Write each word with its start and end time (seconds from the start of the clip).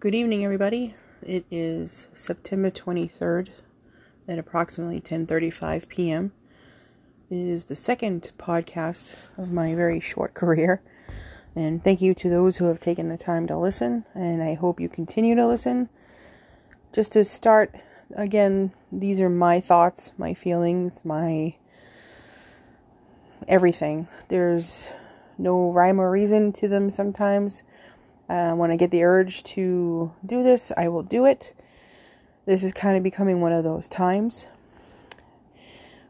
Good 0.00 0.14
evening, 0.14 0.44
everybody. 0.44 0.94
It 1.22 1.44
is 1.50 2.06
September 2.14 2.70
23rd 2.70 3.48
at 4.28 4.38
approximately 4.38 5.00
10:35 5.00 5.88
p.m. 5.88 6.30
It 7.28 7.34
is 7.34 7.64
the 7.64 7.74
second 7.74 8.30
podcast 8.38 9.16
of 9.36 9.50
my 9.50 9.74
very 9.74 9.98
short 9.98 10.34
career. 10.40 10.80
And 11.56 11.82
thank 11.82 12.00
you 12.00 12.14
to 12.14 12.30
those 12.30 12.58
who 12.58 12.66
have 12.66 12.78
taken 12.78 13.08
the 13.08 13.16
time 13.16 13.48
to 13.48 13.58
listen, 13.58 14.04
and 14.14 14.40
I 14.40 14.54
hope 14.54 14.78
you 14.78 14.88
continue 14.88 15.34
to 15.34 15.48
listen. 15.48 15.88
Just 16.92 17.10
to 17.14 17.24
start 17.24 17.74
again, 18.14 18.72
these 18.92 19.20
are 19.20 19.28
my 19.28 19.58
thoughts, 19.58 20.12
my 20.16 20.32
feelings, 20.32 21.04
my 21.04 21.56
everything. 23.48 24.06
There's 24.28 24.86
no 25.36 25.72
rhyme 25.72 26.00
or 26.00 26.08
reason 26.08 26.52
to 26.52 26.68
them 26.68 26.88
sometimes. 26.88 27.64
Uh, 28.28 28.52
when 28.54 28.70
I 28.70 28.76
get 28.76 28.90
the 28.90 29.04
urge 29.04 29.42
to 29.44 30.12
do 30.24 30.42
this, 30.42 30.70
I 30.76 30.88
will 30.88 31.02
do 31.02 31.24
it. 31.24 31.54
This 32.44 32.62
is 32.62 32.72
kind 32.72 32.96
of 32.96 33.02
becoming 33.02 33.40
one 33.40 33.52
of 33.52 33.64
those 33.64 33.88
times. 33.88 34.46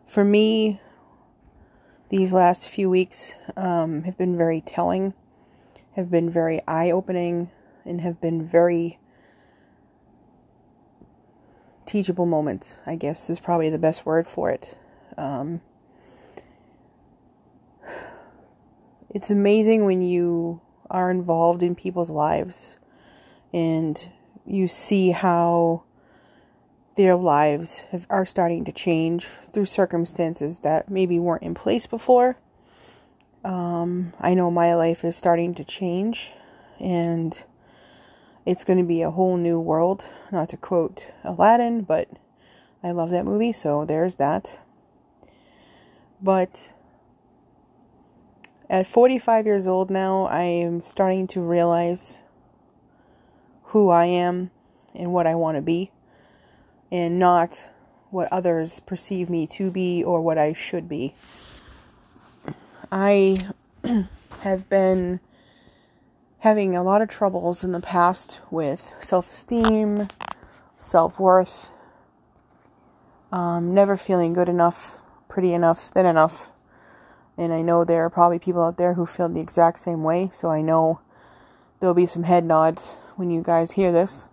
For 0.07 0.25
me, 0.25 0.81
these 2.09 2.33
last 2.33 2.69
few 2.69 2.91
weeks 2.91 3.35
um, 3.57 4.03
have 4.03 4.17
been 4.17 4.37
very 4.37 4.61
telling, 4.61 5.15
have 5.95 6.11
been 6.11 6.31
very 6.31 6.61
eye 6.67 6.91
opening, 6.91 7.51
and 7.85 8.01
have 8.01 8.21
been 8.21 8.47
very 8.47 8.99
teachable 11.87 12.27
moments, 12.27 12.79
I 12.87 12.97
guess 12.97 13.31
is 13.31 13.41
probably 13.41 13.71
the 13.71 13.79
best 13.79 14.05
word 14.05 14.27
for 14.27 14.51
it. 14.51 14.77
Um, 15.17 15.61
it's 19.11 19.31
amazing 19.31 19.85
when 19.85 20.03
you 20.03 20.61
are 20.91 21.11
involved 21.11 21.63
in 21.63 21.75
people's 21.75 22.11
lives 22.11 22.77
and 23.53 24.09
you 24.47 24.67
see 24.67 25.11
how 25.11 25.85
their 26.97 27.15
lives 27.15 27.79
have, 27.91 28.07
are 28.11 28.27
starting 28.27 28.65
to 28.65 28.73
change 28.73 29.27
through 29.53 29.67
circumstances 29.67 30.61
that 30.61 30.91
maybe 30.91 31.19
weren't 31.19 31.43
in 31.43 31.55
place 31.55 31.87
before. 31.87 32.37
Um, 33.45 34.13
I 34.21 34.35
know 34.35 34.51
my 34.51 34.75
life 34.75 35.05
is 35.05 35.17
starting 35.17 35.55
to 35.55 35.65
change 35.65 36.33
and 36.81 37.41
it's 38.45 38.65
going 38.65 38.79
to 38.79 38.85
be 38.85 39.03
a 39.03 39.11
whole 39.11 39.37
new 39.37 39.61
world. 39.61 40.07
Not 40.33 40.49
to 40.51 40.57
quote 40.57 41.11
Aladdin, 41.23 41.83
but 41.83 42.09
I 42.83 42.91
love 42.93 43.11
that 43.11 43.25
movie, 43.25 43.53
so 43.53 43.85
there's 43.85 44.17
that. 44.17 44.59
But 46.23 46.73
at 48.71 48.87
45 48.87 49.47
years 49.47 49.67
old 49.67 49.91
now, 49.91 50.25
I 50.27 50.43
am 50.43 50.81
starting 50.81 51.27
to 51.29 51.41
realize 51.41 52.23
who 53.65 53.89
I 53.89 54.07
am 54.07 54.51
and 54.95 55.13
what 55.13 55.27
I 55.27 55.35
want 55.35 55.57
to 55.57 55.63
be, 55.63 55.91
and 56.93 57.19
not 57.19 57.69
what 58.11 58.31
others 58.33 58.81
perceive 58.81 59.31
me 59.31 59.47
to 59.47 59.71
be 59.71 60.03
or 60.05 60.21
what 60.21 60.39
I 60.39 60.53
should 60.53 60.89
be. 60.89 61.15
I 62.91 63.39
have 64.41 64.69
been 64.69 65.21
having 66.41 66.77
a 66.77 66.83
lot 66.83 67.03
of 67.03 67.09
troubles 67.09 67.65
in 67.65 67.73
the 67.73 67.81
past 67.81 68.41
with 68.51 68.93
self 69.01 69.31
esteem, 69.31 70.09
self 70.77 71.19
worth, 71.19 71.71
um, 73.33 73.75
never 73.75 73.97
feeling 73.97 74.33
good 74.33 74.49
enough, 74.49 75.01
pretty 75.29 75.55
enough, 75.55 75.79
thin 75.79 76.07
enough 76.07 76.53
and 77.39 77.53
I 77.53 77.63
know 77.63 77.85
there 77.85 78.05
are 78.05 78.11
probably 78.11 78.41
people 78.41 78.65
out 78.65 78.77
there 78.77 78.95
who 78.95 79.07
feel 79.07 79.29
the 79.29 79.41
exact 79.41 79.79
same 79.79 80.03
way, 80.03 80.29
so 80.33 80.51
I 80.51 80.61
know 80.61 81.01
there'll 81.79 81.95
be 81.95 82.05
some 82.05 82.25
head 82.25 82.45
nods 82.45 82.99
when 83.15 83.31
you 83.31 83.43
guys 83.43 83.73
hear 83.73 83.93
this. 83.93 84.27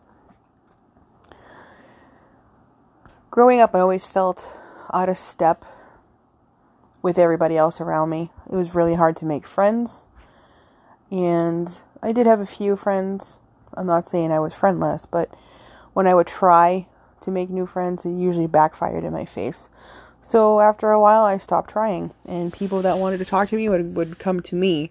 Growing 3.30 3.61
up, 3.61 3.76
I 3.76 3.80
always 3.80 4.06
felt 4.06 4.52
out 4.92 5.08
of 5.08 5.17
step 5.17 5.64
with 7.04 7.20
everybody 7.20 7.55
else 7.55 7.80
around 7.80 8.10
me. 8.10 8.32
It 8.52 8.55
was 8.55 8.73
really 8.73 8.95
hard 8.95 9.15
to 9.17 9.26
make 9.26 9.45
friends, 9.45 10.08
and 11.11 11.80
I 12.02 12.11
did 12.11 12.26
have 12.26 12.39
a 12.39 12.45
few 12.45 12.76
friends. 12.76 13.38
I'm 13.77 13.86
not 13.86 14.08
saying 14.08 14.32
I 14.32 14.39
was 14.39 14.55
friendless, 14.55 15.05
but 15.05 15.30
when 15.94 16.08
I 16.08 16.15
would 16.15 16.27
try 16.27 16.88
to 17.21 17.32
make 17.32 17.49
new 17.52 17.67
friends, 17.67 18.04
it 18.04 18.11
usually 18.11 18.48
backfired 18.48 19.04
in 19.04 19.14
my 19.14 19.26
face. 19.26 19.70
So 20.25 20.59
after 20.59 20.89
a 20.89 20.99
while, 20.99 21.23
I 21.23 21.37
stopped 21.37 21.69
trying, 21.69 22.11
and 22.25 22.52
people 22.52 22.81
that 22.81 22.97
wanted 22.97 23.19
to 23.19 23.25
talk 23.25 23.47
to 23.49 23.55
me 23.55 23.69
would, 23.69 23.95
would 23.95 24.17
come 24.17 24.39
to 24.41 24.55
me, 24.55 24.89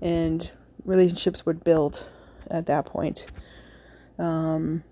and 0.00 0.50
relationships 0.86 1.44
would 1.44 1.62
build 1.62 2.06
at 2.50 2.64
that 2.64 2.86
point. 2.86 3.26
Um, 4.18 4.82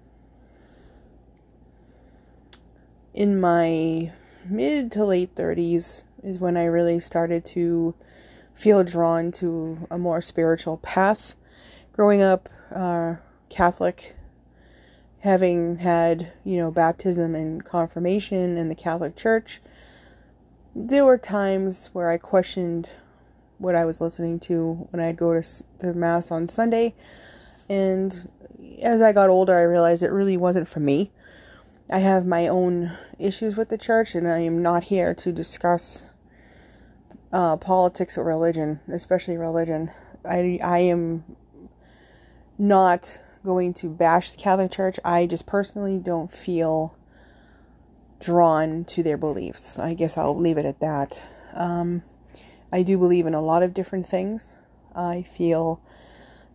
in 3.14 3.40
my 3.40 4.12
mid 4.44 4.92
to 4.92 5.04
late 5.06 5.34
30s 5.34 6.02
is 6.22 6.38
when 6.38 6.58
I 6.58 6.66
really 6.66 7.00
started 7.00 7.46
to 7.46 7.94
feel 8.52 8.84
drawn 8.84 9.32
to 9.32 9.88
a 9.90 9.96
more 9.96 10.20
spiritual 10.20 10.76
path. 10.76 11.36
Growing 11.94 12.20
up 12.20 12.50
uh, 12.70 13.14
Catholic, 13.48 14.14
having 15.24 15.76
had, 15.76 16.30
you 16.44 16.58
know, 16.58 16.70
baptism 16.70 17.34
and 17.34 17.64
confirmation 17.64 18.58
in 18.58 18.68
the 18.68 18.74
Catholic 18.74 19.16
Church, 19.16 19.58
there 20.76 21.06
were 21.06 21.16
times 21.16 21.88
where 21.94 22.10
I 22.10 22.18
questioned 22.18 22.90
what 23.56 23.74
I 23.74 23.86
was 23.86 24.02
listening 24.02 24.38
to 24.40 24.86
when 24.90 25.00
I'd 25.00 25.16
go 25.16 25.40
to, 25.40 25.64
to 25.78 25.94
Mass 25.94 26.30
on 26.30 26.50
Sunday. 26.50 26.94
And 27.70 28.28
as 28.82 29.00
I 29.00 29.12
got 29.12 29.30
older, 29.30 29.56
I 29.56 29.62
realized 29.62 30.02
it 30.02 30.12
really 30.12 30.36
wasn't 30.36 30.68
for 30.68 30.80
me. 30.80 31.10
I 31.90 32.00
have 32.00 32.26
my 32.26 32.46
own 32.46 32.92
issues 33.18 33.56
with 33.56 33.70
the 33.70 33.78
church, 33.78 34.14
and 34.14 34.28
I 34.28 34.40
am 34.40 34.60
not 34.60 34.84
here 34.84 35.14
to 35.14 35.32
discuss 35.32 36.04
uh, 37.32 37.56
politics 37.56 38.18
or 38.18 38.24
religion, 38.24 38.80
especially 38.92 39.38
religion. 39.38 39.90
I, 40.22 40.58
I 40.62 40.78
am 40.80 41.24
not 42.58 43.18
going 43.44 43.74
to 43.74 43.88
bash 43.88 44.30
the 44.30 44.36
Catholic 44.36 44.72
Church. 44.72 44.98
I 45.04 45.26
just 45.26 45.46
personally 45.46 45.98
don't 45.98 46.30
feel 46.30 46.96
drawn 48.20 48.84
to 48.86 49.02
their 49.02 49.18
beliefs. 49.18 49.78
I 49.78 49.94
guess 49.94 50.16
I'll 50.16 50.38
leave 50.38 50.58
it 50.58 50.64
at 50.64 50.80
that. 50.80 51.20
Um, 51.54 52.02
I 52.72 52.82
do 52.82 52.98
believe 52.98 53.26
in 53.26 53.34
a 53.34 53.42
lot 53.42 53.62
of 53.62 53.74
different 53.74 54.08
things. 54.08 54.56
I 54.96 55.22
feel 55.22 55.80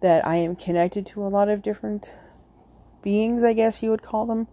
that 0.01 0.25
I 0.25 0.37
am 0.37 0.55
connected 0.55 1.05
to 1.07 1.23
a 1.23 1.29
lot 1.29 1.49
of 1.49 1.61
different 1.61 2.13
beings, 3.01 3.43
I 3.43 3.53
guess 3.53 3.83
you 3.83 3.89
would 3.91 4.01
call 4.01 4.25
them. 4.25 4.47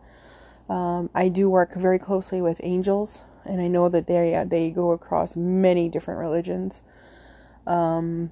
Um, 0.68 1.10
I 1.14 1.28
do 1.28 1.48
work 1.48 1.74
very 1.74 1.98
closely 1.98 2.40
with 2.40 2.60
angels, 2.62 3.24
and 3.44 3.60
I 3.60 3.68
know 3.68 3.88
that 3.88 4.06
they 4.06 4.44
they 4.46 4.70
go 4.70 4.90
across 4.90 5.36
many 5.36 5.88
different 5.88 6.20
religions. 6.20 6.82
Um, 7.66 8.30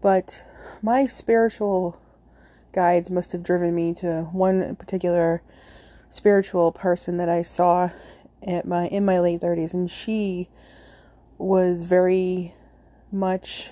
but 0.00 0.44
my 0.82 1.06
spiritual 1.06 2.00
guides 2.72 3.10
must 3.10 3.32
have 3.32 3.42
driven 3.42 3.74
me 3.74 3.94
to 3.94 4.22
one 4.32 4.76
particular 4.76 5.42
spiritual 6.08 6.72
person 6.72 7.16
that 7.18 7.28
I 7.28 7.42
saw 7.42 7.90
at 8.46 8.66
my 8.66 8.86
in 8.86 9.04
my 9.04 9.20
late 9.20 9.40
30s 9.40 9.74
and 9.74 9.90
she 9.90 10.48
was 11.38 11.82
very 11.84 12.54
much 13.12 13.70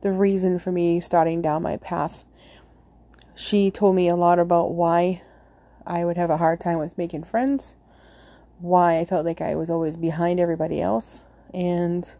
the 0.00 0.12
reason 0.12 0.58
for 0.58 0.72
me 0.72 1.00
starting 1.00 1.42
down 1.42 1.62
my 1.62 1.76
path. 1.76 2.24
She 3.34 3.70
told 3.70 3.96
me 3.96 4.08
a 4.08 4.16
lot 4.16 4.38
about 4.38 4.72
why 4.72 5.22
I 5.86 6.04
would 6.04 6.16
have 6.16 6.30
a 6.30 6.36
hard 6.36 6.60
time 6.60 6.78
with 6.78 6.96
making 6.98 7.24
friends, 7.24 7.74
why 8.58 8.98
I 8.98 9.04
felt 9.04 9.24
like 9.24 9.40
I 9.40 9.54
was 9.54 9.70
always 9.70 9.96
behind 9.96 10.38
everybody 10.38 10.80
else, 10.80 11.24
and 11.52 12.10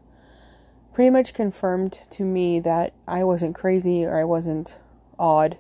pretty 0.93 1.11
much 1.11 1.35
confirmed 1.35 2.01
to 2.11 2.25
me 2.25 2.61
that 2.61 2.93
I 3.07 3.25
wasn't 3.25 3.55
crazy 3.55 4.05
or 4.05 4.19
I 4.19 4.25
wasn't 4.25 4.79
odd 5.21 5.57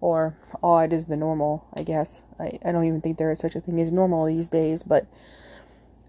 or 0.00 0.34
odd 0.62 0.92
is 0.92 1.06
the 1.06 1.16
normal, 1.16 1.64
I 1.74 1.84
guess. 1.84 2.22
I, 2.40 2.58
I 2.64 2.72
don't 2.72 2.84
even 2.84 3.00
think 3.00 3.18
there 3.18 3.30
is 3.30 3.38
such 3.38 3.54
a 3.54 3.60
thing 3.60 3.80
as 3.80 3.92
normal 3.92 4.26
these 4.26 4.48
days, 4.48 4.82
but 4.82 5.06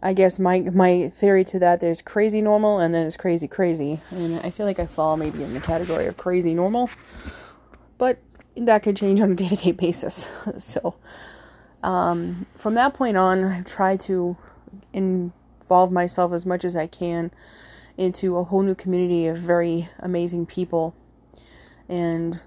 I 0.02 0.14
guess 0.14 0.40
my 0.40 0.62
my 0.62 1.10
theory 1.10 1.44
to 1.46 1.60
that 1.60 1.80
there's 1.80 2.02
crazy 2.02 2.42
normal 2.42 2.80
and 2.80 2.94
then 2.94 3.04
there's 3.04 3.18
crazy 3.18 3.48
crazy. 3.48 4.00
And 4.12 4.40
I 4.40 4.50
feel 4.50 4.66
like 4.66 4.80
I 4.80 4.86
fall 4.86 5.18
maybe 5.18 5.44
in 5.44 5.54
the 5.54 5.62
category 5.62 6.08
of 6.08 6.18
crazy 6.18 6.54
normal. 6.54 6.90
But 7.98 8.20
that 8.56 8.84
could 8.84 8.96
change 8.96 9.20
on 9.22 9.31
a 9.31 9.36
day-to-day 9.44 9.74
basis. 9.74 10.30
so 10.58 10.96
um, 11.84 12.46
from 12.56 12.74
that 12.75 12.94
point 12.94 13.18
on, 13.18 13.44
I've 13.44 13.66
tried 13.66 14.00
to 14.02 14.36
involve 14.94 15.92
myself 15.92 16.34
as 16.34 16.46
much 16.46 16.66
as 16.66 16.75
I 16.75 16.88
can 16.88 17.31
into 17.98 18.38
a 18.38 18.44
whole 18.44 18.62
new 18.62 18.75
community 18.75 19.28
of 19.28 19.38
very 19.38 19.90
amazing 20.00 20.46
people. 20.46 20.96
And 21.88 22.42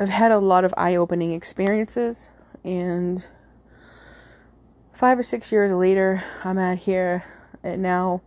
I've 0.00 0.08
had 0.08 0.32
a 0.32 0.38
lot 0.38 0.64
of 0.64 0.72
eye 0.78 0.96
opening 0.96 1.32
experiences, 1.32 2.30
and 2.64 3.22
five 4.92 5.18
or 5.18 5.22
six 5.22 5.52
years 5.52 5.70
later, 5.72 6.24
I'm 6.42 6.56
at 6.56 6.78
here 6.78 7.22
at 7.62 7.78
now, 7.78 8.22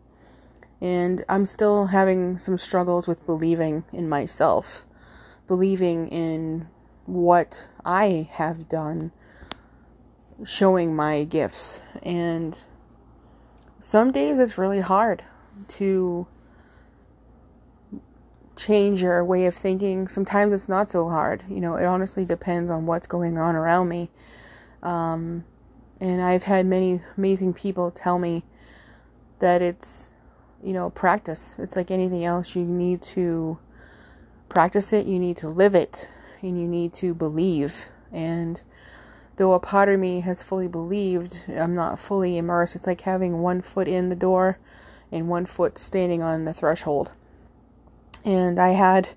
and 0.81 1.25
I'm 1.27 1.47
still 1.47 1.87
having 1.87 2.37
some 2.37 2.59
struggles 2.59 3.07
with 3.07 3.25
believing 3.25 3.85
in 3.91 4.07
myself, 4.07 4.85
believing 5.47 6.09
in 6.09 6.67
what 7.07 7.67
I 7.83 8.29
have 8.33 8.69
done 8.69 9.11
showing 10.45 10.95
my 10.95 11.23
gifts. 11.23 11.81
And 12.03 12.55
some 13.79 14.11
days 14.11 14.37
it's 14.37 14.59
really 14.59 14.81
hard 14.81 15.23
to 15.69 16.27
change 18.55 19.01
your 19.01 19.23
way 19.23 19.45
of 19.45 19.53
thinking. 19.53 20.07
Sometimes 20.07 20.53
it's 20.53 20.69
not 20.69 20.89
so 20.89 21.09
hard. 21.09 21.43
You 21.49 21.59
know, 21.59 21.75
it 21.75 21.85
honestly 21.85 22.25
depends 22.25 22.69
on 22.69 22.85
what's 22.85 23.07
going 23.07 23.37
on 23.37 23.55
around 23.55 23.89
me. 23.89 24.09
Um, 24.81 25.45
and 25.99 26.21
I've 26.21 26.43
had 26.43 26.65
many 26.65 27.01
amazing 27.17 27.53
people 27.53 27.91
tell 27.91 28.19
me 28.19 28.43
that 29.39 29.61
it's, 29.61 30.11
you 30.63 30.73
know, 30.73 30.89
practice. 30.89 31.55
It's 31.59 31.75
like 31.75 31.91
anything 31.91 32.25
else. 32.25 32.55
You 32.55 32.63
need 32.63 33.01
to 33.03 33.57
practice 34.49 34.93
it, 34.93 35.05
you 35.05 35.19
need 35.19 35.37
to 35.37 35.49
live 35.49 35.73
it, 35.73 36.09
and 36.41 36.59
you 36.59 36.67
need 36.67 36.93
to 36.93 37.13
believe. 37.13 37.89
And 38.11 38.61
though 39.37 39.53
a 39.53 39.59
part 39.59 39.89
of 39.89 39.99
me 39.99 40.19
has 40.21 40.43
fully 40.43 40.67
believed, 40.67 41.45
I'm 41.49 41.73
not 41.73 41.99
fully 41.99 42.37
immersed. 42.37 42.75
It's 42.75 42.85
like 42.85 43.01
having 43.01 43.39
one 43.39 43.61
foot 43.61 43.87
in 43.87 44.09
the 44.09 44.15
door 44.15 44.59
and 45.11 45.27
one 45.27 45.45
foot 45.45 45.77
standing 45.77 46.21
on 46.21 46.45
the 46.45 46.53
threshold. 46.53 47.11
And 48.25 48.59
I 48.59 48.69
had 48.69 49.09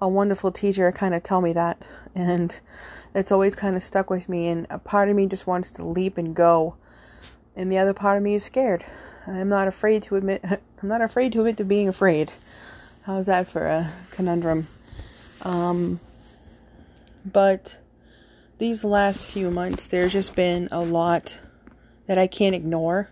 a 0.00 0.08
wonderful 0.08 0.52
teacher 0.52 0.90
kind 0.92 1.14
of 1.14 1.22
tell 1.22 1.40
me 1.40 1.52
that. 1.52 1.82
And 2.14 2.58
it's 3.14 3.32
always 3.32 3.54
kind 3.54 3.76
of 3.76 3.82
stuck 3.82 4.10
with 4.10 4.28
me. 4.28 4.48
And 4.48 4.66
a 4.70 4.78
part 4.78 5.08
of 5.08 5.16
me 5.16 5.26
just 5.26 5.46
wants 5.46 5.70
to 5.72 5.84
leap 5.84 6.18
and 6.18 6.34
go. 6.34 6.76
And 7.56 7.70
the 7.70 7.78
other 7.78 7.94
part 7.94 8.16
of 8.18 8.22
me 8.22 8.34
is 8.34 8.44
scared. 8.44 8.84
I'm 9.26 9.48
not 9.48 9.68
afraid 9.68 10.02
to 10.04 10.16
admit, 10.16 10.42
I'm 10.82 10.88
not 10.88 11.00
afraid 11.00 11.32
to 11.32 11.40
admit 11.40 11.56
to 11.58 11.64
being 11.64 11.88
afraid. 11.88 12.32
How's 13.02 13.26
that 13.26 13.48
for 13.48 13.66
a 13.66 13.92
conundrum? 14.10 14.68
Um, 15.42 16.00
but 17.24 17.76
these 18.58 18.84
last 18.84 19.26
few 19.26 19.50
months, 19.50 19.88
there's 19.88 20.12
just 20.12 20.34
been 20.34 20.68
a 20.70 20.80
lot 20.80 21.38
that 22.06 22.18
I 22.18 22.26
can't 22.26 22.54
ignore. 22.54 23.08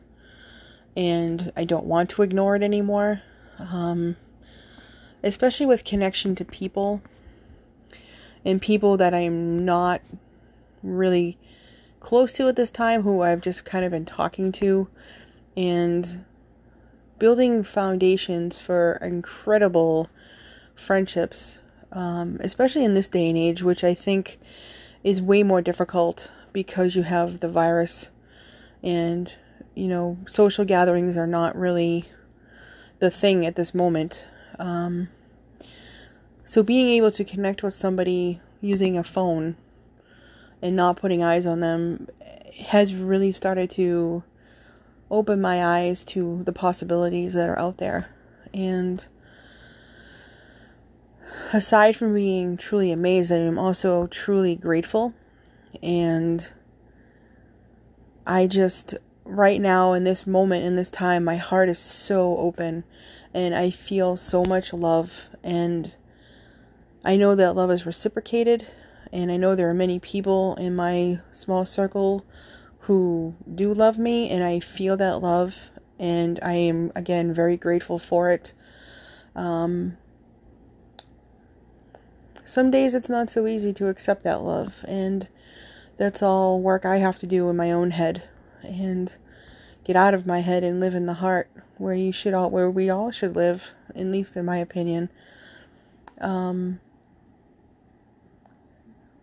And 0.97 1.53
I 1.57 1.65
don't 1.65 1.87
want 1.87 2.11
to 2.11 2.23
ignore 2.23 2.57
it 2.57 2.63
anymore. 2.63 3.23
Um, 3.59 4.17
especially 5.23 5.67
with 5.67 5.85
connection 5.85 6.35
to 6.35 6.45
people 6.45 7.03
and 8.45 8.61
people 8.61 8.97
that 8.97 9.15
I'm 9.15 9.65
not 9.65 10.01
really 10.83 11.37
close 12.01 12.33
to 12.35 12.49
at 12.49 12.57
this 12.57 12.71
time 12.71 13.03
who 13.03 13.21
I've 13.21 13.43
just 13.43 13.65
kind 13.65 13.85
of 13.85 13.91
been 13.91 14.07
talking 14.07 14.51
to 14.53 14.89
and 15.57 16.25
building 17.19 17.63
foundations 17.63 18.59
for 18.59 18.99
incredible 19.03 20.09
friendships, 20.75 21.59
um, 21.93 22.39
especially 22.41 22.85
in 22.85 22.95
this 22.95 23.09
day 23.09 23.29
and 23.29 23.37
age, 23.37 23.63
which 23.63 23.85
I 23.85 23.93
think 23.95 24.39
is 25.05 25.21
way 25.21 25.43
more 25.43 25.61
difficult 25.61 26.31
because 26.53 26.97
you 26.97 27.03
have 27.03 27.41
the 27.41 27.49
virus 27.49 28.09
and, 28.83 29.33
you 29.75 29.87
know, 29.87 30.19
social 30.27 30.65
gatherings 30.65 31.17
are 31.17 31.27
not 31.27 31.55
really 31.55 32.07
the 32.99 33.11
thing 33.11 33.45
at 33.45 33.57
this 33.57 33.75
moment. 33.75 34.25
Um, 34.61 35.09
so 36.45 36.63
being 36.63 36.89
able 36.89 37.11
to 37.13 37.25
connect 37.25 37.63
with 37.63 37.75
somebody 37.75 38.41
using 38.61 38.97
a 38.97 39.03
phone 39.03 39.57
and 40.61 40.77
not 40.77 40.99
putting 40.99 41.23
eyes 41.23 41.47
on 41.47 41.61
them 41.61 42.07
has 42.67 42.95
really 42.95 43.33
started 43.33 43.71
to 43.71 44.23
open 45.11 45.41
my 45.41 45.65
eyes 45.65 46.05
to 46.05 46.43
the 46.45 46.53
possibilities 46.53 47.33
that 47.33 47.49
are 47.49 47.59
out 47.59 47.79
there. 47.79 48.11
And 48.53 49.05
aside 51.53 51.97
from 51.97 52.15
being 52.15 52.57
truly 52.57 52.93
amazed, 52.93 53.33
I 53.33 53.37
am 53.37 53.59
also 53.59 54.07
truly 54.09 54.57
grateful. 54.57 55.15
And 55.83 56.47
I 58.27 58.47
just, 58.47 58.95
right 59.25 59.61
now, 59.61 59.95
in 59.95 60.05
this 60.05 60.27
moment, 60.27 60.65
in 60.65 60.77
this 60.77 60.91
time, 60.91 61.25
my 61.25 61.37
heart 61.37 61.69
is 61.69 61.79
so 61.79 62.37
open 62.37 62.85
and 63.35 63.55
I 63.55 63.71
feel 63.71 64.17
so 64.17 64.45
much 64.45 64.73
love. 64.73 65.29
And 65.43 65.93
I 67.05 67.17
know 67.17 67.35
that 67.35 67.55
love 67.55 67.71
is 67.71 67.87
reciprocated. 67.87 68.67
And 69.13 69.33
I 69.33 69.37
know 69.37 69.55
there 69.55 69.69
are 69.69 69.75
many 69.75 69.99
people 69.99 70.55
in 70.57 70.77
my 70.77 71.19
small 71.33 71.67
circle 71.67 72.25
who 72.81 73.35
do 73.53 73.75
love 73.75 73.99
me, 73.99 74.31
and 74.31 74.43
I 74.43 74.61
feel 74.61 74.97
that 74.97 75.21
love, 75.21 75.69
and 75.99 76.39
I 76.43 76.55
am 76.55 76.93
again 76.95 77.33
very 77.33 77.57
grateful 77.57 77.99
for 77.99 78.31
it. 78.31 78.53
Um, 79.37 79.97
some 82.45 82.71
days 82.71 82.95
it's 82.95 83.09
not 83.09 83.31
so 83.31 83.47
easy 83.47 83.73
to 83.75 83.89
accept 83.89 84.25
that 84.25 84.43
love, 84.43 84.85
and 84.89 85.29
that's 85.99 86.23
all 86.23 86.61
work 86.61 86.85
I 86.85 86.97
have 86.97 87.19
to 87.19 87.27
do 87.27 87.49
in 87.51 87.57
my 87.57 87.71
own 87.71 87.91
head, 87.93 88.25
and 88.63 89.13
get 89.85 89.97
out 89.97 90.15
of 90.15 90.27
my 90.27 90.41
head 90.41 90.63
and 90.63 90.81
live 90.81 90.95
in 90.95 91.07
the 91.07 91.15
heart, 91.15 91.51
where 91.79 91.95
you 91.95 92.13
should 92.13 92.35
all, 92.35 92.51
where 92.51 92.71
we 92.71 92.91
all 92.91 93.11
should 93.11 93.35
live, 93.35 93.69
at 93.95 94.07
least 94.07 94.37
in 94.37 94.45
my 94.45 94.59
opinion. 94.59 95.09
Um, 96.21 96.81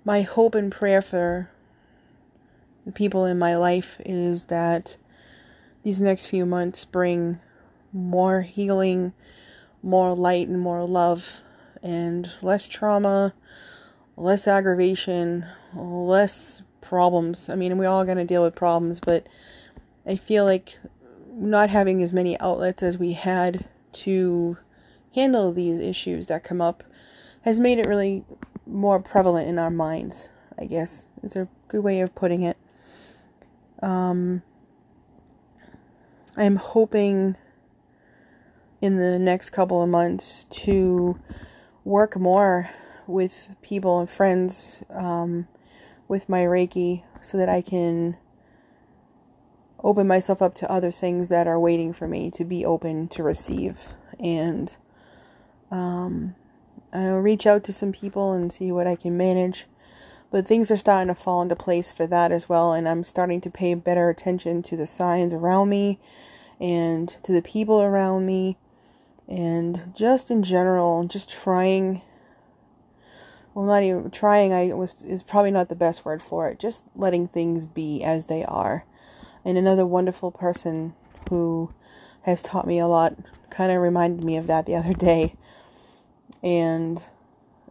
my 0.04 0.22
hope 0.22 0.56
and 0.56 0.72
prayer 0.72 1.02
for 1.02 1.50
the 2.86 2.92
people 2.92 3.26
in 3.26 3.38
my 3.38 3.56
life 3.58 4.00
is 4.06 4.46
that 4.46 4.98
these 5.84 6.00
next 6.00 6.28
few 6.28 6.46
months 6.46 6.86
bring 6.86 7.40
more 7.94 8.42
healing, 8.42 9.14
more 9.84 10.16
light, 10.16 10.48
and 10.48 10.60
more 10.60 10.86
love, 10.86 11.40
and 11.84 12.32
less 12.42 12.68
trauma, 12.68 13.34
less 14.16 14.48
aggravation, 14.48 15.46
less 15.76 16.62
problems. 16.82 17.50
I 17.50 17.56
mean, 17.56 17.78
we're 17.78 17.88
all 17.88 18.06
going 18.06 18.18
to 18.18 18.26
deal 18.26 18.44
with 18.44 18.56
problems, 18.56 19.00
but 19.00 19.28
I 20.08 20.16
feel 20.16 20.46
like 20.46 20.78
not 21.34 21.70
having 21.70 22.02
as 22.02 22.14
many 22.14 22.40
outlets 22.40 22.82
as 22.82 22.98
we 22.98 23.14
had 23.14 23.66
to 23.94 24.58
handle 25.14 25.52
these 25.52 25.80
issues 25.80 26.28
that 26.28 26.44
come 26.44 26.62
up 26.62 26.84
has 27.42 27.60
made 27.60 27.80
it 27.80 27.88
really 27.88 28.24
more 28.66 29.00
prevalent 29.00 29.48
in 29.48 29.60
our 29.60 29.70
minds, 29.70 30.30
I 30.58 30.66
guess, 30.66 31.06
is 31.24 31.36
a 31.36 31.48
good 31.68 31.84
way 31.84 32.00
of 32.02 32.16
putting 32.16 32.44
it. 32.44 32.58
Um, 33.82 34.44
I'm 36.36 36.56
hoping 36.56 37.36
in 38.82 38.98
the 38.98 39.18
next 39.20 39.50
couple 39.50 39.82
of 39.82 39.90
months 39.90 40.46
to 40.50 41.20
work 41.84 42.18
more 42.18 42.70
with 43.08 43.50
people 43.62 44.00
and 44.00 44.10
friends 44.10 44.84
um, 44.90 45.48
with 46.08 46.30
my 46.30 46.42
Reiki 46.42 47.04
so 47.22 47.38
that 47.38 47.50
I 47.50 47.62
can 47.62 48.18
open 49.84 50.08
myself 50.08 50.42
up 50.42 50.56
to 50.56 50.72
other 50.72 50.92
things 50.92 51.30
that 51.30 51.48
are 51.48 51.60
waiting 51.60 51.94
for 51.94 52.08
me 52.08 52.32
to 52.32 52.44
be 52.44 52.66
open 52.66 53.08
to 53.10 53.24
receive. 53.24 53.94
And 54.20 54.76
um, 55.72 56.36
I'll 56.94 57.20
reach 57.20 57.46
out 57.46 57.64
to 57.66 57.74
some 57.74 57.92
people 57.92 58.34
and 58.34 58.52
see 58.52 58.72
what 58.72 58.88
I 58.88 58.96
can 58.96 59.18
manage. 59.18 59.66
But 60.30 60.46
things 60.46 60.70
are 60.70 60.78
starting 60.78 61.14
to 61.14 61.16
fall 61.16 61.42
into 61.42 61.56
place 61.56 61.92
for 61.92 62.06
that 62.08 62.32
as 62.32 62.50
well, 62.50 62.74
and 62.74 62.88
I'm 62.88 63.06
starting 63.06 63.40
to 63.42 63.50
pay 63.50 63.74
better 63.76 64.10
attention 64.10 64.62
to 64.64 64.76
the 64.76 64.88
signs 64.88 65.34
around 65.34 65.70
me 65.70 66.00
and 66.60 67.16
to 67.24 67.32
the 67.32 67.42
people 67.42 67.82
around 67.82 68.26
me, 68.26 68.58
and 69.28 69.94
just 69.96 70.30
in 70.30 70.44
general, 70.44 71.06
just 71.06 71.30
trying. 71.30 72.02
Well, 73.54 73.66
not 73.66 73.84
even 73.84 74.12
trying. 74.12 74.52
I 74.52 74.74
was 74.74 75.02
is 75.02 75.24
probably 75.24 75.52
not 75.52 75.70
the 75.70 75.76
best 75.76 76.04
word 76.04 76.22
for 76.22 76.50
it. 76.50 76.60
Just 76.60 76.84
letting 76.94 77.28
things 77.28 77.66
be 77.66 78.04
as 78.04 78.26
they 78.26 78.44
are. 78.44 78.86
And 79.48 79.58
another 79.58 79.86
wonderful 79.86 80.30
person 80.30 80.94
who 81.30 81.74
has 82.24 82.44
taught 82.44 82.68
me 82.68 82.80
a 82.80 82.88
lot 82.88 83.16
kind 83.50 83.72
of 83.72 83.82
reminded 83.82 84.24
me 84.24 84.36
of 84.36 84.46
that 84.48 84.66
the 84.66 84.76
other 84.76 84.94
day. 84.94 85.36
And 86.44 87.04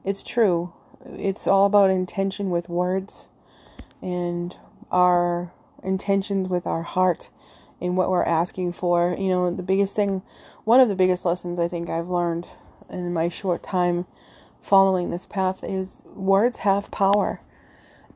it's 0.05 0.23
true 0.23 0.73
it's 1.15 1.47
all 1.47 1.67
about 1.67 1.91
intention 1.91 2.51
with 2.51 2.69
words 2.69 3.29
and 4.03 4.57
our 4.91 5.53
intentions 5.83 6.49
with 6.49 6.67
our 6.67 6.83
heart 6.83 7.31
and 7.81 7.97
what 7.97 8.11
we're 8.11 8.25
asking 8.25 8.73
for. 8.73 9.15
You 9.19 9.29
know, 9.29 9.55
the 9.55 9.63
biggest 9.63 9.95
thing, 9.95 10.23
one 10.65 10.81
of 10.81 10.89
the 10.89 10.95
biggest 10.95 11.25
lessons 11.25 11.59
I 11.59 11.69
think 11.69 11.89
I've 11.89 12.09
learned 12.09 12.49
in 12.91 13.13
my 13.13 13.29
short 13.29 13.63
time 13.63 14.07
following 14.61 15.11
this 15.11 15.27
path 15.27 15.63
is 15.63 16.03
words 16.07 16.59
have 16.59 16.91
power. 16.91 17.41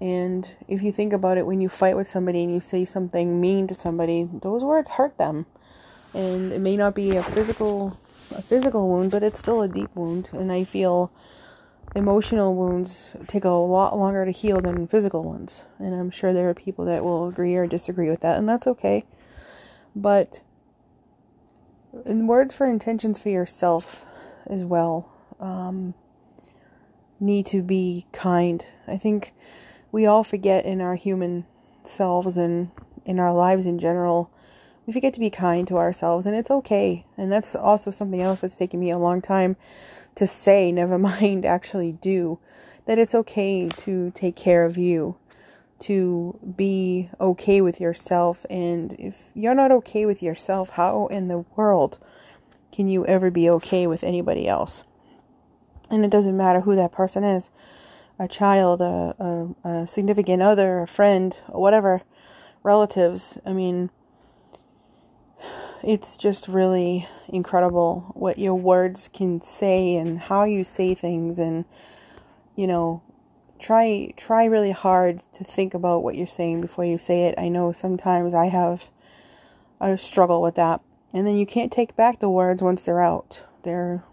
And 0.00 0.54
if 0.66 0.82
you 0.82 0.92
think 0.92 1.12
about 1.12 1.36
it, 1.36 1.46
when 1.46 1.60
you 1.60 1.68
fight 1.68 1.96
with 1.96 2.08
somebody 2.08 2.42
and 2.42 2.52
you 2.52 2.60
say 2.60 2.84
something 2.84 3.40
mean 3.40 3.66
to 3.66 3.74
somebody, 3.74 4.28
those 4.32 4.64
words 4.64 4.90
hurt 4.90 5.18
them. 5.18 5.46
And 6.14 6.52
it 6.52 6.60
may 6.60 6.76
not 6.76 6.94
be 6.94 7.16
a 7.16 7.22
physical 7.22 7.98
a 8.34 8.40
physical 8.42 8.88
wound, 8.88 9.10
but 9.10 9.24
it's 9.24 9.40
still 9.40 9.60
a 9.60 9.68
deep 9.68 9.90
wound. 9.94 10.30
And 10.32 10.52
I 10.52 10.64
feel 10.64 11.12
emotional 11.96 12.54
wounds 12.54 13.04
take 13.26 13.44
a 13.44 13.50
lot 13.50 13.98
longer 13.98 14.24
to 14.24 14.30
heal 14.30 14.60
than 14.60 14.86
physical 14.86 15.24
ones. 15.24 15.62
And 15.78 15.94
I'm 15.94 16.10
sure 16.10 16.32
there 16.32 16.48
are 16.48 16.54
people 16.54 16.84
that 16.84 17.04
will 17.04 17.28
agree 17.28 17.56
or 17.56 17.66
disagree 17.66 18.08
with 18.08 18.20
that, 18.20 18.38
and 18.38 18.48
that's 18.48 18.68
okay. 18.68 19.04
But 19.96 20.42
in 22.06 22.28
words 22.28 22.54
for 22.54 22.66
intentions 22.66 23.18
for 23.18 23.30
yourself 23.30 24.06
as 24.46 24.64
well. 24.64 25.12
Um, 25.40 25.94
need 27.20 27.46
to 27.46 27.62
be 27.62 28.06
kind. 28.12 28.64
I 28.86 28.96
think 28.96 29.34
we 29.92 30.06
all 30.06 30.24
forget 30.24 30.64
in 30.64 30.80
our 30.80 30.94
human 30.94 31.46
selves 31.84 32.36
and 32.36 32.70
in 33.04 33.18
our 33.18 33.32
lives 33.32 33.66
in 33.66 33.78
general, 33.78 34.30
we 34.86 34.92
forget 34.92 35.14
to 35.14 35.20
be 35.20 35.30
kind 35.30 35.66
to 35.68 35.78
ourselves, 35.78 36.26
and 36.26 36.34
it's 36.34 36.50
okay. 36.50 37.06
And 37.16 37.30
that's 37.30 37.54
also 37.54 37.90
something 37.90 38.20
else 38.20 38.40
that's 38.40 38.56
taken 38.56 38.80
me 38.80 38.90
a 38.90 38.98
long 38.98 39.20
time 39.20 39.56
to 40.16 40.26
say, 40.26 40.72
never 40.72 40.98
mind 40.98 41.44
actually 41.44 41.92
do, 41.92 42.38
that 42.86 42.98
it's 42.98 43.14
okay 43.14 43.68
to 43.68 44.10
take 44.12 44.36
care 44.36 44.64
of 44.64 44.76
you, 44.76 45.16
to 45.80 46.38
be 46.56 47.10
okay 47.20 47.60
with 47.60 47.80
yourself. 47.80 48.44
And 48.48 48.92
if 48.94 49.24
you're 49.34 49.54
not 49.54 49.72
okay 49.72 50.06
with 50.06 50.22
yourself, 50.22 50.70
how 50.70 51.06
in 51.06 51.28
the 51.28 51.44
world 51.56 51.98
can 52.72 52.88
you 52.88 53.04
ever 53.06 53.30
be 53.30 53.50
okay 53.50 53.86
with 53.86 54.04
anybody 54.04 54.46
else? 54.46 54.84
And 55.90 56.04
it 56.04 56.10
doesn't 56.10 56.36
matter 56.36 56.60
who 56.60 56.76
that 56.76 56.92
person 56.92 57.24
is 57.24 57.50
a 58.20 58.28
child, 58.28 58.82
a, 58.82 59.16
a, 59.64 59.68
a 59.68 59.86
significant 59.86 60.42
other, 60.42 60.80
a 60.80 60.86
friend, 60.86 61.34
whatever, 61.48 62.02
relatives. 62.62 63.38
I 63.46 63.54
mean, 63.54 63.88
it's 65.82 66.18
just 66.18 66.46
really 66.46 67.08
incredible 67.28 68.12
what 68.14 68.38
your 68.38 68.54
words 68.54 69.08
can 69.08 69.40
say 69.40 69.96
and 69.96 70.18
how 70.18 70.44
you 70.44 70.62
say 70.62 70.94
things 70.94 71.38
and 71.38 71.64
you 72.54 72.66
know 72.66 73.02
try 73.58 74.12
try 74.16 74.44
really 74.44 74.72
hard 74.72 75.22
to 75.32 75.42
think 75.42 75.72
about 75.72 76.02
what 76.02 76.14
you're 76.14 76.26
saying 76.26 76.60
before 76.60 76.84
you 76.84 76.98
say 76.98 77.22
it. 77.22 77.34
I 77.38 77.48
know 77.48 77.72
sometimes 77.72 78.34
I 78.34 78.46
have 78.46 78.90
a 79.80 79.96
struggle 79.96 80.42
with 80.42 80.56
that. 80.56 80.82
And 81.12 81.26
then 81.26 81.36
you 81.36 81.46
can't 81.46 81.72
take 81.72 81.96
back 81.96 82.20
the 82.20 82.28
words 82.28 82.62
once 82.62 82.82
they're 82.82 83.00
out. 83.00 83.42
They're 83.62 84.04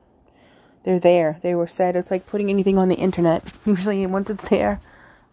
they're 0.87 0.99
there. 0.99 1.37
They 1.43 1.53
were 1.53 1.67
said. 1.67 1.97
It's 1.97 2.09
like 2.09 2.27
putting 2.27 2.49
anything 2.49 2.77
on 2.77 2.87
the 2.87 2.95
internet. 2.95 3.43
Usually 3.65 4.05
once 4.05 4.29
it's 4.29 4.47
there, 4.47 4.79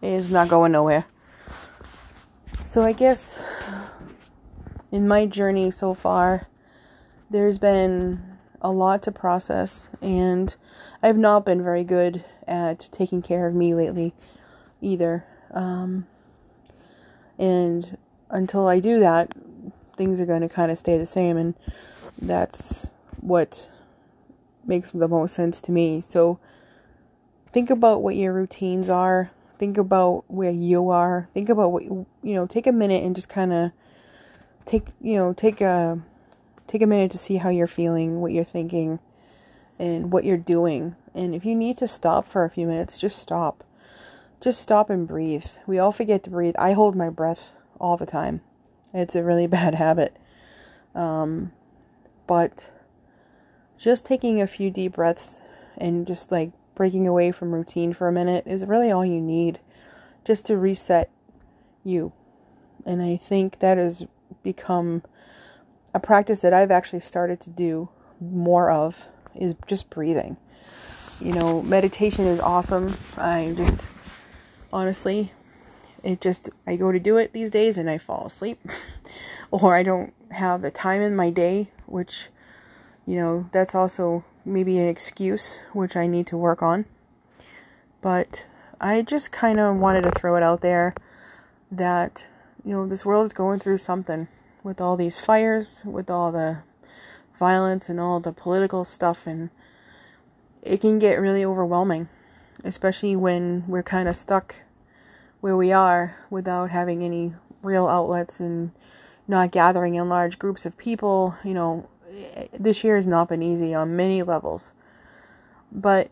it 0.01 0.09
is 0.09 0.29
not 0.29 0.49
going 0.49 0.73
nowhere. 0.73 1.05
So 2.65 2.83
I 2.83 2.91
guess 2.91 3.39
in 4.91 5.07
my 5.07 5.25
journey 5.25 5.71
so 5.71 5.93
far, 5.93 6.49
there's 7.29 7.57
been 7.57 8.21
a 8.61 8.69
lot 8.69 9.01
to 9.03 9.13
process, 9.13 9.87
and 10.01 10.53
I've 11.01 11.15
not 11.15 11.45
been 11.45 11.63
very 11.63 11.85
good 11.85 12.25
at 12.45 12.89
taking 12.91 13.21
care 13.21 13.47
of 13.47 13.55
me 13.55 13.73
lately 13.73 14.13
either. 14.81 15.23
Um, 15.51 16.05
and 17.39 17.97
until 18.29 18.67
I 18.67 18.81
do 18.81 18.99
that, 18.99 19.33
things 19.95 20.19
are 20.19 20.25
going 20.25 20.41
to 20.41 20.49
kind 20.49 20.69
of 20.69 20.77
stay 20.77 20.97
the 20.97 21.05
same, 21.05 21.37
and 21.37 21.53
that's 22.21 22.87
what 23.21 23.69
makes 24.67 24.91
the 24.91 25.07
most 25.07 25.33
sense 25.33 25.61
to 25.61 25.71
me. 25.71 26.01
So 26.01 26.39
think 27.51 27.69
about 27.69 28.01
what 28.01 28.15
your 28.15 28.33
routines 28.33 28.89
are. 28.89 29.31
Think 29.57 29.77
about 29.77 30.25
where 30.27 30.51
you 30.51 30.89
are. 30.89 31.29
Think 31.33 31.49
about 31.49 31.71
what 31.71 31.83
you, 31.83 32.05
you 32.21 32.35
know, 32.35 32.45
take 32.45 32.67
a 32.67 32.71
minute 32.71 33.03
and 33.03 33.15
just 33.15 33.29
kind 33.29 33.53
of 33.53 33.71
take, 34.65 34.87
you 34.99 35.15
know, 35.15 35.33
take 35.33 35.61
a 35.61 36.01
take 36.67 36.81
a 36.81 36.87
minute 36.87 37.11
to 37.11 37.17
see 37.17 37.37
how 37.37 37.49
you're 37.49 37.67
feeling, 37.67 38.19
what 38.19 38.31
you're 38.31 38.43
thinking, 38.43 38.99
and 39.79 40.11
what 40.11 40.25
you're 40.25 40.37
doing. 40.37 40.95
And 41.13 41.33
if 41.33 41.45
you 41.45 41.55
need 41.55 41.77
to 41.77 41.87
stop 41.87 42.27
for 42.27 42.43
a 42.43 42.49
few 42.49 42.67
minutes, 42.67 42.97
just 42.97 43.19
stop. 43.19 43.63
Just 44.41 44.61
stop 44.61 44.89
and 44.89 45.07
breathe. 45.07 45.45
We 45.65 45.79
all 45.79 45.91
forget 45.91 46.23
to 46.23 46.29
breathe. 46.29 46.55
I 46.59 46.73
hold 46.73 46.95
my 46.95 47.09
breath 47.09 47.53
all 47.79 47.97
the 47.97 48.05
time. 48.05 48.41
It's 48.93 49.15
a 49.15 49.23
really 49.23 49.47
bad 49.59 49.75
habit. 49.75 50.17
Um, 50.93 51.51
but 52.27 52.71
just 53.77 54.05
taking 54.05 54.41
a 54.41 54.47
few 54.47 54.71
deep 54.71 54.93
breaths 54.93 55.41
and 55.77 56.07
just 56.07 56.31
like 56.31 56.51
breaking 56.75 57.07
away 57.07 57.31
from 57.31 57.53
routine 57.53 57.93
for 57.93 58.07
a 58.07 58.11
minute 58.11 58.45
is 58.45 58.65
really 58.65 58.91
all 58.91 59.05
you 59.05 59.21
need 59.21 59.59
just 60.25 60.45
to 60.47 60.57
reset 60.57 61.09
you. 61.83 62.11
And 62.85 63.01
I 63.01 63.17
think 63.17 63.59
that 63.59 63.77
has 63.77 64.05
become 64.43 65.03
a 65.93 65.99
practice 65.99 66.41
that 66.41 66.53
I've 66.53 66.71
actually 66.71 66.99
started 66.99 67.39
to 67.41 67.49
do 67.49 67.89
more 68.19 68.69
of 68.69 69.07
is 69.33 69.55
just 69.67 69.89
breathing. 69.89 70.37
You 71.19 71.33
know, 71.33 71.61
meditation 71.61 72.25
is 72.27 72.39
awesome. 72.39 72.97
I 73.17 73.53
just 73.55 73.87
honestly 74.73 75.31
it 76.03 76.21
just 76.21 76.49
I 76.67 76.75
go 76.75 76.91
to 76.91 76.99
do 76.99 77.17
it 77.17 77.33
these 77.33 77.49
days 77.49 77.77
and 77.77 77.89
I 77.89 77.97
fall 77.97 78.27
asleep 78.27 78.59
or 79.51 79.75
I 79.75 79.83
don't 79.83 80.13
have 80.31 80.61
the 80.61 80.71
time 80.71 81.01
in 81.01 81.15
my 81.15 81.29
day, 81.31 81.71
which 81.87 82.29
you 83.05 83.15
know, 83.15 83.49
that's 83.51 83.75
also 83.75 84.23
maybe 84.43 84.77
an 84.77 84.87
excuse 84.87 85.59
which 85.73 85.95
I 85.95 86.07
need 86.07 86.27
to 86.27 86.37
work 86.37 86.61
on. 86.61 86.85
But 88.01 88.45
I 88.79 89.01
just 89.01 89.31
kind 89.31 89.59
of 89.59 89.77
wanted 89.77 90.01
to 90.01 90.11
throw 90.11 90.35
it 90.35 90.43
out 90.43 90.61
there 90.61 90.93
that 91.71 92.27
you 92.65 92.71
know, 92.71 92.87
this 92.87 93.05
world 93.05 93.27
is 93.27 93.33
going 93.33 93.59
through 93.59 93.77
something 93.77 94.27
with 94.63 94.81
all 94.81 94.97
these 94.97 95.19
fires, 95.19 95.81
with 95.85 96.09
all 96.09 96.31
the 96.31 96.57
violence 97.37 97.89
and 97.89 97.99
all 97.99 98.19
the 98.19 98.31
political 98.31 98.83
stuff, 98.83 99.27
and 99.27 99.51
it 100.63 100.81
can 100.81 100.97
get 100.97 101.19
really 101.19 101.45
overwhelming, 101.45 102.09
especially 102.63 103.15
when 103.15 103.63
we're 103.67 103.83
kind 103.83 104.09
of 104.09 104.15
stuck 104.15 104.55
where 105.41 105.55
we 105.55 105.71
are 105.71 106.17
without 106.31 106.71
having 106.71 107.03
any 107.03 107.35
real 107.61 107.87
outlets 107.87 108.39
and 108.39 108.71
not 109.27 109.51
gathering 109.51 109.93
in 109.93 110.09
large 110.09 110.39
groups 110.39 110.65
of 110.65 110.75
people. 110.75 111.35
You 111.43 111.53
know, 111.53 111.89
this 112.53 112.83
year 112.83 112.95
has 112.95 113.07
not 113.07 113.29
been 113.29 113.41
easy 113.41 113.73
on 113.73 113.95
many 113.95 114.23
levels. 114.23 114.73
But, 115.71 116.09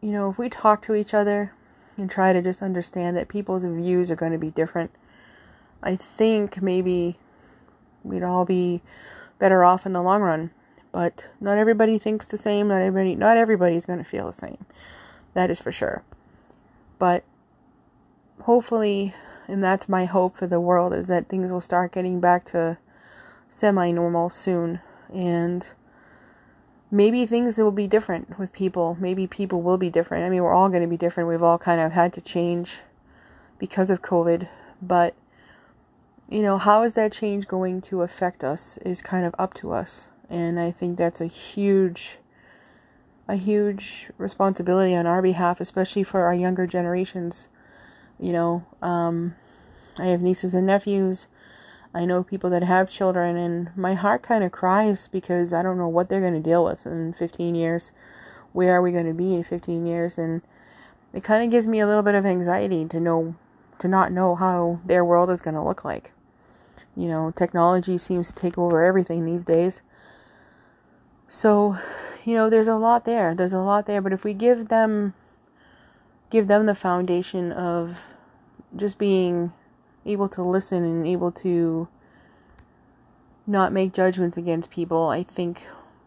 you 0.00 0.10
know, 0.10 0.30
if 0.30 0.38
we 0.38 0.48
talk 0.48 0.82
to 0.82 0.94
each 0.94 1.14
other 1.14 1.52
and 1.98 2.10
try 2.10 2.32
to 2.32 2.40
just 2.40 2.62
understand 2.62 3.16
that 3.16 3.28
people's 3.28 3.64
views 3.64 4.10
are 4.10 4.16
going 4.16 4.32
to 4.32 4.38
be 4.38 4.50
different, 4.50 4.90
I 5.82 5.96
think 5.96 6.62
maybe 6.62 7.18
we'd 8.02 8.22
all 8.22 8.44
be 8.44 8.82
better 9.38 9.64
off 9.64 9.84
in 9.84 9.92
the 9.92 10.02
long 10.02 10.22
run. 10.22 10.50
But 10.92 11.26
not 11.40 11.58
everybody 11.58 11.98
thinks 11.98 12.26
the 12.26 12.38
same. 12.38 12.68
Not 12.68 12.82
everybody. 12.82 13.14
Not 13.14 13.36
everybody's 13.36 13.84
going 13.84 13.98
to 13.98 14.04
feel 14.04 14.26
the 14.26 14.32
same. 14.32 14.64
That 15.34 15.50
is 15.50 15.60
for 15.60 15.72
sure. 15.72 16.02
But 16.98 17.24
hopefully, 18.42 19.14
and 19.48 19.64
that's 19.64 19.88
my 19.88 20.04
hope 20.04 20.36
for 20.36 20.46
the 20.46 20.60
world, 20.60 20.92
is 20.92 21.06
that 21.08 21.28
things 21.28 21.50
will 21.50 21.60
start 21.60 21.92
getting 21.92 22.20
back 22.20 22.44
to 22.46 22.78
semi-normal 23.48 24.30
soon, 24.30 24.80
and 25.12 25.66
maybe 26.90 27.26
things 27.26 27.58
will 27.58 27.70
be 27.70 27.86
different 27.86 28.38
with 28.38 28.52
people. 28.52 28.96
Maybe 29.00 29.26
people 29.26 29.62
will 29.62 29.78
be 29.78 29.90
different. 29.90 30.24
I 30.24 30.28
mean, 30.28 30.42
we're 30.42 30.54
all 30.54 30.68
going 30.68 30.82
to 30.82 30.88
be 30.88 30.96
different. 30.96 31.28
We've 31.28 31.42
all 31.42 31.58
kind 31.58 31.80
of 31.80 31.92
had 31.92 32.12
to 32.14 32.20
change 32.20 32.80
because 33.58 33.90
of 33.90 34.02
COVID, 34.02 34.48
but 34.80 35.14
you 36.28 36.40
know, 36.40 36.56
how 36.56 36.82
is 36.82 36.94
that 36.94 37.12
change 37.12 37.46
going 37.46 37.82
to 37.82 38.02
affect 38.02 38.42
us 38.42 38.78
is 38.78 39.02
kind 39.02 39.26
of 39.26 39.34
up 39.38 39.52
to 39.54 39.72
us. 39.72 40.06
And 40.30 40.58
I 40.58 40.70
think 40.70 40.96
that's 40.96 41.20
a 41.20 41.26
huge 41.26 42.18
a 43.28 43.36
huge 43.36 44.10
responsibility 44.18 44.94
on 44.94 45.06
our 45.06 45.22
behalf, 45.22 45.60
especially 45.60 46.02
for 46.02 46.24
our 46.24 46.34
younger 46.34 46.66
generations. 46.66 47.48
You 48.18 48.32
know, 48.32 48.64
um, 48.80 49.36
I 49.98 50.06
have 50.06 50.20
nieces 50.20 50.54
and 50.54 50.66
nephews. 50.66 51.26
I 51.94 52.04
know 52.04 52.22
people 52.22 52.48
that 52.50 52.62
have 52.62 52.90
children, 52.90 53.36
and 53.36 53.70
my 53.76 53.94
heart 53.94 54.22
kind 54.22 54.42
of 54.42 54.52
cries 54.52 55.08
because 55.08 55.52
I 55.52 55.62
don't 55.62 55.78
know 55.78 55.88
what 55.88 56.08
they're 56.08 56.20
going 56.20 56.32
to 56.34 56.40
deal 56.40 56.64
with 56.64 56.86
in 56.86 57.12
15 57.12 57.54
years. 57.54 57.92
Where 58.52 58.74
are 58.76 58.82
we 58.82 58.92
going 58.92 59.06
to 59.06 59.14
be 59.14 59.34
in 59.34 59.44
15 59.44 59.86
years? 59.86 60.16
And 60.16 60.42
it 61.12 61.22
kind 61.22 61.44
of 61.44 61.50
gives 61.50 61.66
me 61.66 61.80
a 61.80 61.86
little 61.86 62.02
bit 62.02 62.14
of 62.14 62.24
anxiety 62.24 62.86
to 62.86 62.98
know, 62.98 63.34
to 63.78 63.88
not 63.88 64.12
know 64.12 64.34
how 64.34 64.80
their 64.84 65.04
world 65.04 65.30
is 65.30 65.40
going 65.40 65.54
to 65.54 65.62
look 65.62 65.84
like. 65.84 66.12
You 66.96 67.08
know, 67.08 67.30
technology 67.30 67.98
seems 67.98 68.28
to 68.28 68.34
take 68.34 68.56
over 68.56 68.82
everything 68.82 69.24
these 69.24 69.44
days. 69.44 69.82
So, 71.28 71.78
you 72.24 72.34
know, 72.34 72.50
there's 72.50 72.68
a 72.68 72.76
lot 72.76 73.04
there. 73.04 73.34
There's 73.34 73.52
a 73.52 73.60
lot 73.60 73.86
there, 73.86 74.00
but 74.00 74.12
if 74.12 74.24
we 74.24 74.34
give 74.34 74.68
them 74.68 75.14
give 76.32 76.48
them 76.48 76.64
the 76.64 76.74
foundation 76.74 77.52
of 77.52 78.06
just 78.74 78.96
being 78.96 79.52
able 80.04 80.28
to 80.28 80.42
listen 80.42 80.84
and 80.84 81.06
able 81.06 81.30
to 81.32 81.88
not 83.46 83.72
make 83.72 83.92
judgments 83.92 84.36
against 84.36 84.70
people, 84.70 85.08
I 85.08 85.22
think 85.22 85.62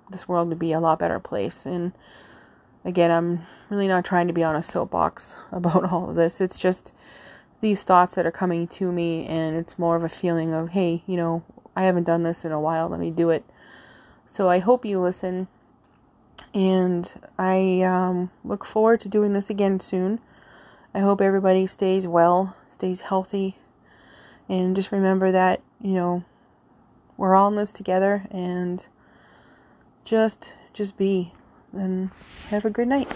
this 0.10 0.28
world 0.28 0.50
would 0.50 0.60
be 0.60 0.72
a 0.72 0.80
lot 0.80 1.00
better 1.00 1.20
place. 1.20 1.66
And 1.66 1.94
again, 2.84 3.12
I'm 3.12 3.46
really 3.70 3.88
not 3.88 4.06
trying 4.06 4.28
to 4.28 4.34
be 4.34 4.44
on 4.44 4.56
a 4.56 4.64
soapbox 4.64 5.40
about 5.52 5.92
all 5.92 6.10
of 6.10 6.16
this. 6.16 6.40
It's 6.40 6.60
just 6.60 6.92
these 7.62 7.84
thoughts 7.84 8.16
that 8.16 8.26
are 8.26 8.32
coming 8.32 8.68
to 8.68 8.92
me, 8.92 9.26
and 9.26 9.56
it's 9.56 9.80
more 9.80 9.96
of 9.96 10.04
a 10.04 10.10
feeling 10.10 10.54
of, 10.54 10.70
hey, 10.70 11.04
you 11.08 11.18
know, 11.18 11.44
I 11.76 11.84
haven't 11.84 12.04
done 12.04 12.24
this 12.24 12.46
in 12.46 12.52
a 12.52 12.60
while, 12.60 12.90
let 12.90 13.00
me 13.00 13.12
do 13.12 13.30
it. 13.30 13.44
So 14.28 14.50
I 14.50 14.60
hope 14.60 14.86
you 14.86 15.00
listen, 15.00 15.48
and 16.54 17.12
I 17.40 17.82
um, 17.82 18.32
look 18.44 18.66
forward 18.66 19.02
to 19.02 19.10
doing 19.10 19.34
this 19.34 19.50
again 19.50 19.80
soon. 19.80 20.20
I 20.94 21.00
hope 21.00 21.22
everybody 21.22 21.66
stays 21.68 22.08
well, 22.08 22.56
stays 22.70 23.02
healthy, 23.02 23.58
and 24.50 24.76
just 24.76 24.92
remember 24.92 25.32
that, 25.32 25.62
you 25.82 25.94
know, 25.94 26.24
we're 27.18 27.36
all 27.36 27.48
in 27.48 27.56
this 27.56 27.74
together, 27.74 28.28
and 28.32 28.86
just 30.04 30.54
just 30.74 30.98
be 30.98 31.34
and 31.74 32.12
have 32.50 32.66
a 32.66 32.70
good 32.70 32.88
night. 32.88 33.10